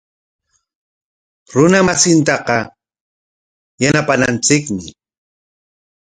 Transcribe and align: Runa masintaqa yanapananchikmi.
Runa 1.53 1.79
masintaqa 1.87 2.57
yanapananchikmi. 3.81 4.85